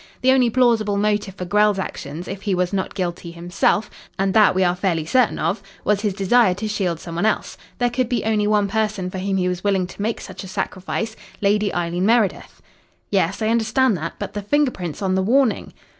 [0.21, 4.55] The only plausible motive for Grell's actions, if he was not guilty himself and that
[4.55, 7.55] we are fairly certain of was his desire to shield some one else.
[7.77, 10.47] There could be only one person for whom he was willing to make such a
[10.47, 12.63] sacrifice Lady Eileen Meredith."
[13.11, 14.13] "Yes, I understand that.
[14.17, 15.71] But the finger prints on the warning?"